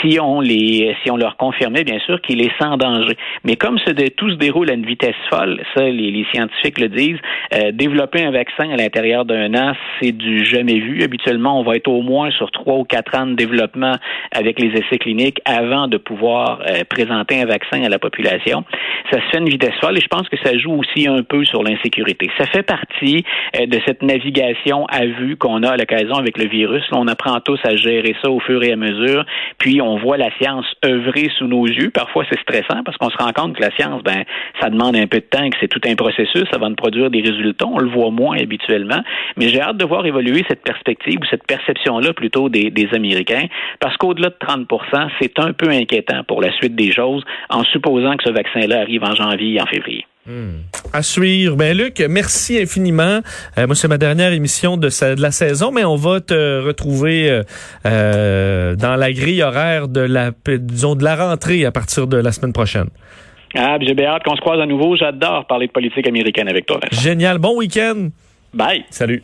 si 0.00 0.18
on 0.20 0.40
les 0.40 0.96
si 1.02 1.10
on 1.10 1.16
leur 1.16 1.36
confirmait 1.36 1.84
bien 1.84 1.98
sûr 2.00 2.20
qu'il 2.20 2.42
est 2.42 2.52
sans 2.60 2.76
danger. 2.76 3.16
Mais 3.44 3.56
comme 3.56 3.78
tout 4.16 4.30
se 4.30 4.36
déroule 4.36 4.70
à 4.70 4.74
une 4.74 4.84
vitesse 4.88 5.14
folle, 5.30 5.60
ça, 5.74 5.84
les, 5.84 6.26
scientifiques 6.32 6.80
le 6.80 6.88
disent. 6.88 7.18
Euh, 7.54 7.70
développer 7.72 8.24
un 8.24 8.30
vaccin 8.30 8.70
à 8.70 8.76
l'intérieur 8.76 9.24
d'un 9.24 9.54
an, 9.54 9.72
c'est 10.00 10.12
du 10.12 10.44
jamais 10.44 10.78
vu. 10.78 11.02
Habituellement, 11.02 11.60
on 11.60 11.62
va 11.62 11.76
être 11.76 11.88
au 11.88 12.02
moins 12.02 12.30
sur 12.30 12.50
trois 12.50 12.76
ou 12.76 12.84
quatre 12.84 13.14
ans 13.16 13.26
de 13.26 13.34
développement 13.34 13.94
avec 14.32 14.58
les 14.58 14.68
essais 14.78 14.98
cliniques 14.98 15.40
avant 15.44 15.88
de 15.88 15.96
pouvoir 15.96 16.60
euh, 16.60 16.82
présenter 16.88 17.40
un 17.40 17.46
vaccin 17.46 17.82
à 17.82 17.88
la 17.88 17.98
population. 17.98 18.64
Ça 19.12 19.20
se 19.20 19.26
fait 19.30 19.38
une 19.38 19.48
vitesse 19.48 19.74
folle 19.80 19.96
et 19.96 20.00
je 20.00 20.08
pense 20.08 20.28
que 20.28 20.36
ça 20.42 20.56
joue 20.56 20.72
aussi 20.72 21.06
un 21.06 21.22
peu 21.22 21.44
sur 21.44 21.62
l'insécurité. 21.62 22.30
Ça 22.38 22.46
fait 22.46 22.62
partie 22.62 23.24
euh, 23.60 23.66
de 23.66 23.78
cette 23.86 24.02
navigation 24.02 24.86
à 24.86 25.04
vue 25.06 25.36
qu'on 25.36 25.62
a 25.62 25.70
à 25.70 25.76
l'occasion 25.76 26.16
avec 26.16 26.38
le 26.38 26.48
virus. 26.48 26.84
on 26.92 27.06
apprend 27.08 27.38
tous 27.40 27.60
à 27.64 27.76
gérer 27.76 28.14
ça 28.22 28.30
au 28.30 28.40
fur 28.40 28.62
et 28.62 28.72
à 28.72 28.76
mesure, 28.76 29.24
puis 29.58 29.80
on 29.80 29.98
voit 29.98 30.16
la 30.16 30.30
science 30.40 30.66
œuvrer 30.84 31.30
sous 31.38 31.46
nos 31.46 31.66
yeux. 31.66 31.90
Parfois, 31.90 32.24
c'est 32.30 32.40
stressant 32.40 32.82
parce 32.84 32.96
qu'on 32.96 33.10
se 33.10 33.16
rend 33.16 33.32
compte 33.32 33.56
que 33.56 33.62
la 33.62 33.70
science, 33.76 34.02
ben, 34.02 34.24
ça 34.60 34.67
demande 34.70 34.96
un 34.96 35.06
peu 35.06 35.18
de 35.18 35.24
temps, 35.24 35.48
que 35.50 35.56
c'est 35.60 35.68
tout 35.68 35.80
un 35.86 35.94
processus 35.94 36.44
avant 36.52 36.70
de 36.70 36.74
produire 36.74 37.10
des 37.10 37.20
résultats. 37.20 37.66
On 37.66 37.78
le 37.78 37.90
voit 37.90 38.10
moins 38.10 38.36
habituellement, 38.38 39.02
mais 39.36 39.48
j'ai 39.48 39.60
hâte 39.60 39.76
de 39.76 39.84
voir 39.84 40.06
évoluer 40.06 40.44
cette 40.48 40.62
perspective 40.62 41.18
ou 41.20 41.26
cette 41.30 41.46
perception-là 41.46 42.12
plutôt 42.12 42.48
des, 42.48 42.88
Américains, 42.92 43.46
parce 43.80 43.96
qu'au-delà 43.98 44.30
de 44.30 44.36
30 44.40 44.66
c'est 45.20 45.38
un 45.38 45.52
peu 45.52 45.68
inquiétant 45.68 46.24
pour 46.24 46.40
la 46.40 46.50
suite 46.52 46.74
des 46.74 46.90
choses, 46.90 47.22
en 47.50 47.64
supposant 47.64 48.16
que 48.16 48.24
ce 48.24 48.30
vaccin-là 48.30 48.80
arrive 48.80 49.04
en 49.04 49.14
janvier 49.14 49.54
et 49.54 49.60
en 49.60 49.66
février. 49.66 50.06
Hmm. 50.28 50.60
À 50.92 51.02
suivre. 51.02 51.56
Ben 51.56 51.74
Luc, 51.74 52.04
merci 52.06 52.58
infiniment. 52.58 53.20
Euh, 53.56 53.66
moi, 53.66 53.74
c'est 53.74 53.88
ma 53.88 53.96
dernière 53.96 54.32
émission 54.32 54.76
de, 54.76 54.90
la 55.20 55.30
saison, 55.30 55.72
mais 55.72 55.86
on 55.86 55.96
va 55.96 56.20
te 56.20 56.60
retrouver 56.60 57.30
euh, 57.30 57.42
euh, 57.86 58.76
dans 58.76 58.96
la 58.96 59.10
grille 59.12 59.42
horaire 59.42 59.88
de 59.88 60.00
la, 60.00 60.32
disons, 60.46 60.96
de 60.96 61.04
la 61.04 61.16
rentrée 61.16 61.64
à 61.64 61.72
partir 61.72 62.06
de 62.06 62.18
la 62.18 62.32
semaine 62.32 62.52
prochaine. 62.52 62.88
Ah, 63.54 63.78
j'ai 63.80 63.94
bien 63.94 64.06
hâte 64.08 64.24
qu'on 64.24 64.36
se 64.36 64.40
croise 64.40 64.60
à 64.60 64.66
nouveau. 64.66 64.96
J'adore 64.96 65.46
parler 65.46 65.66
de 65.66 65.72
politique 65.72 66.06
américaine 66.06 66.48
avec 66.48 66.66
toi. 66.66 66.80
Génial. 66.92 67.38
Bon 67.38 67.56
week-end. 67.56 68.08
Bye. 68.52 68.84
Salut. 68.90 69.22